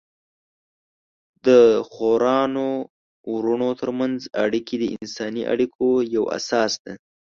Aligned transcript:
د 1.45 1.47
خویندو 1.91 2.69
ورونو 3.33 3.69
ترمنځ 3.79 4.19
اړیکې 4.43 4.75
د 4.79 4.83
انساني 4.95 5.43
اړیکو 5.53 5.85
یوه 6.15 6.27
اساس 6.37 6.71
ده. 6.83 6.93